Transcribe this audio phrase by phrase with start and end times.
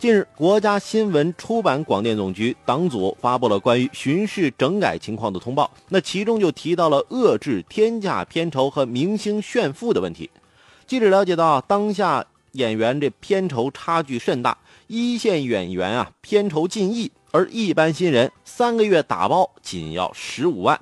[0.00, 10.30] 近日，国家新闻出版广电总局党组发布了关于巡视整改情况的通报，那其中就提到了遏制天价片酬和明星炫富的问题。
[10.86, 20.80] 记者了解到，当下演员这片酬差距甚大，一线演员啊片酬近亿，而一般新人三个月打包仅要十五万。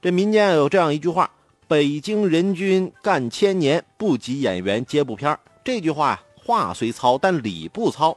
[0.00, 1.28] 这民间有这样一句话
[1.66, 8.16] ：“北京人均干千年，不及演员接部片这句话呀，话虽糙，但理不糙。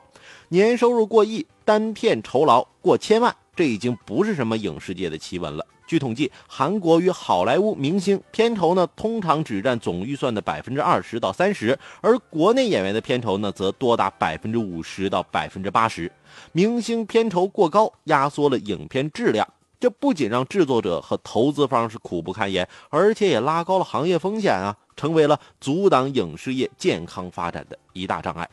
[0.50, 5.66] 年收入过亿，单片酬劳过千万，这已经不是什么影视界的奇闻了。
[5.88, 16.12] 据统计，韩国与好莱坞明星片酬呢，通常只占总预算的百分之二十到三十，而国内演员的片酬呢，则多达百分之五十到百分之八十。
[16.52, 19.48] 明星片酬过高，压缩了影片质量，
[19.80, 28.48] 这不仅让制作者和投资方是苦不堪言，而且也拉高了行业风险啊，成为了阻挡影视业健康发展的一大障碍。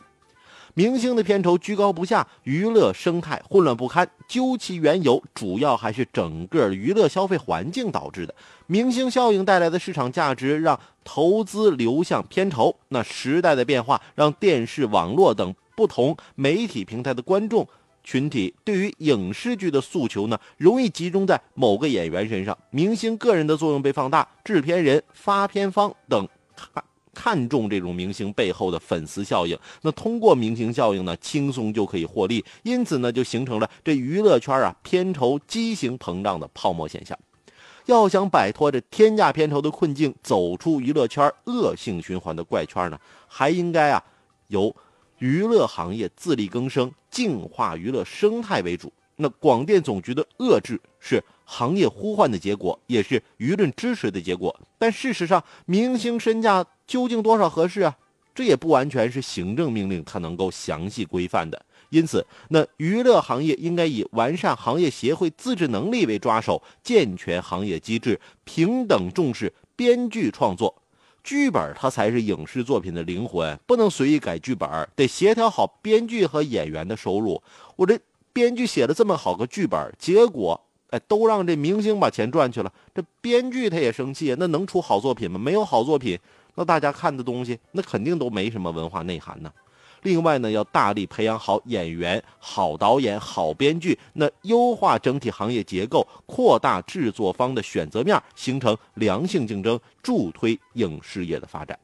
[0.77, 4.07] 明星的片酬居高不下，娱乐生态混乱不堪。
[4.27, 8.35] 究其缘由，主要还是整个娱乐消费环境导致的。
[8.67, 12.75] 明星效应带来的市场价值，让投资流向片酬。
[12.89, 17.67] 那时代的变化，让电视、网络等不同媒体平台的观众
[18.03, 22.55] 群体对于影视剧的诉求呢，容易集中在某个演员身上。
[22.69, 26.29] 明星个人的作用被放大，制片人、发片方等。
[27.19, 37.17] 看重这种明星背后的粉丝效应，那通过明星效应呢，轻松就可以获利，因此呢，就形成了这娱乐圈啊片酬畸形膨胀的泡沫现象。
[37.87, 44.03] 要想摆脱这天价片酬的困境，走出娱乐圈恶性循环的怪圈呢，还应该啊
[44.49, 44.75] 由
[45.17, 48.93] 娱乐行业自力更生、净化娱乐生态为主。
[49.17, 54.57] 那广电总局的遏制是行业呼唤的结果，也是舆论支持的结果。
[54.77, 57.97] 但事实上，明星身价究竟多少合适啊？
[58.35, 61.65] 这也不完全是行政命令它能够详细规范的。
[61.89, 70.83] 因此，那娱乐行业应该以完善行业协会自治能力为抓手，健全行业机制，平等重视编剧创作。
[71.23, 77.41] 剧本它才是影视作品的灵魂，不能随意改剧本，得协调好编剧和演员的收入。
[77.75, 77.99] 我这。
[78.37, 80.61] 编剧写了这么好个剧本，结果
[80.91, 82.71] 哎，都让这明星把钱赚去了。
[82.93, 85.39] 这编剧他也生气，那能出好作品吗？
[85.39, 86.15] 没有好作品，
[86.53, 89.51] 那大家看的东西那肯定都没什么文化内涵呢。
[90.03, 101.75] 另外呢，要大力培养好演员、好导演、好编剧，那优化整体行业结构，扩大制作方的选择面，形成良性竞争，助推影视业的发展。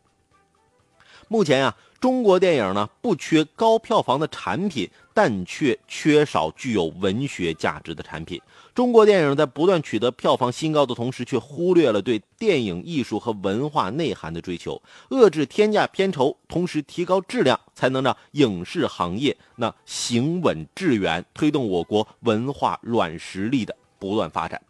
[1.27, 8.39] 目前啊，中国电影呢不缺高票房的产品，但却缺少具有文学价值的产品。
[8.75, 24.61] 中国电影在不断取得票房新高的同时，却忽略了对电影艺术和文化内涵的追求，遏制天价片酬，同时提高质量，才能让影视行业那行稳致远，推动我国文化软实力的不断发展。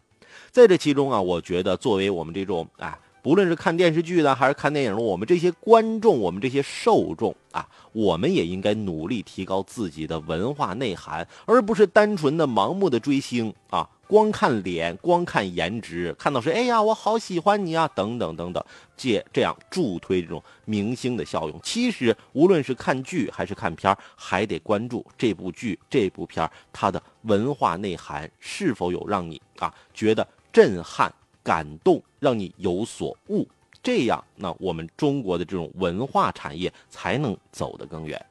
[0.50, 2.98] 在这其中啊，我觉得作为我们这种啊。
[3.24, 18.62] 不论是看电视剧的还是看电影的，我们这些观众，我们这些受众啊，我们也应该努力提高自己的文化内涵，而不是单纯的盲目的追星啊，光看脸，光看颜值，看到谁，哎呀，我好喜欢你啊，等等等等，
[18.94, 21.58] 借这样助推这种明星的效用。
[21.62, 31.10] 其实，无论是看剧还是看片，还得关注这部剧、这部片它的文化内涵是否有让你啊觉得震撼。
[31.44, 33.46] 感动，让你有所悟，
[33.82, 38.26] 这样，那我们中国的这种文化产业才能走得更远。